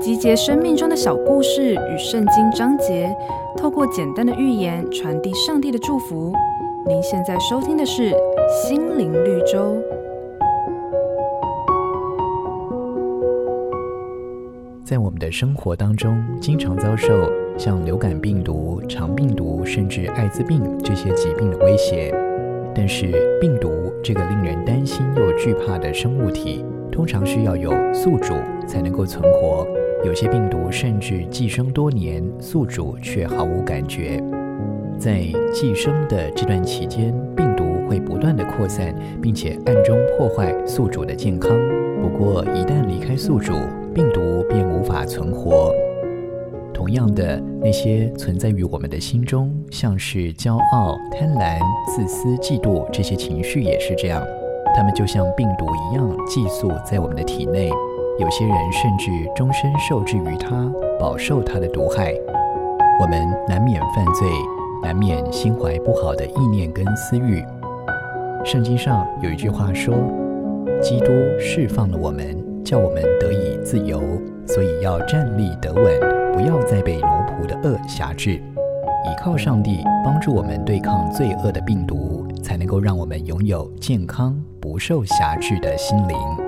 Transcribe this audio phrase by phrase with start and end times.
[0.00, 3.14] 集结生命中的小故事与圣经章节，
[3.56, 6.32] 透过简单的寓言传递上帝的祝福。
[6.86, 8.10] 您现在收听的是
[8.62, 9.58] 《心灵绿洲》。
[14.84, 22.14] 在我们的生活当中，经常遭受像流感病毒、肠病毒，甚至艾滋病这些疾病的威胁。
[22.74, 28.32] 但是，病毒这个令人担心又惧怕的生物体，通常需要有宿主
[28.68, 29.66] 才能够存活。
[30.04, 34.22] 有些病毒甚至寄生多年，宿主却毫无感觉。
[34.96, 35.22] 在
[35.52, 41.50] 寄生的这段期间，病毒会不断地扩散，并且暗中破坏宿主的健康。
[42.00, 43.54] 不过，一旦离开宿主，
[43.92, 45.72] 病毒便无法存活。
[46.72, 54.22] 同样的，那些存在于我们的心中，像是骄傲、贪婪、自私、嫉妒这些情绪也是这样，
[54.76, 57.68] 它们就像病毒一样寄宿在我们的体内。
[58.18, 62.12] 有些人甚至终身受制于它，饱受它的毒害。
[63.00, 64.28] 我们难免犯罪，
[64.82, 67.44] 难免心怀不好的意念跟私欲。
[68.44, 69.94] 圣经上有一句话说
[70.82, 74.02] ：“基督释放了我们。”叫我们得以自由，
[74.46, 78.32] 所以要站立得稳，不要再被奴仆的恶挟制。
[78.34, 86.47] 依靠上帝帮助我们对抗罪恶的病毒，才能够让我们拥有健康、不受辖制的心灵。